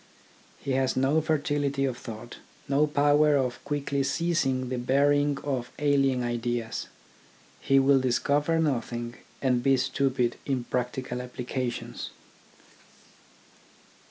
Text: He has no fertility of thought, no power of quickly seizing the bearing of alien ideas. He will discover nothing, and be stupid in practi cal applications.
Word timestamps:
He 0.57 0.71
has 0.71 0.97
no 0.97 1.21
fertility 1.21 1.85
of 1.85 1.95
thought, 1.95 2.37
no 2.67 2.87
power 2.87 3.37
of 3.37 3.63
quickly 3.63 4.01
seizing 4.01 4.69
the 4.69 4.79
bearing 4.79 5.37
of 5.43 5.71
alien 5.77 6.23
ideas. 6.23 6.87
He 7.59 7.77
will 7.77 7.99
discover 7.99 8.57
nothing, 8.57 9.17
and 9.43 9.61
be 9.61 9.77
stupid 9.77 10.37
in 10.43 10.63
practi 10.65 11.05
cal 11.05 11.21
applications. 11.21 12.09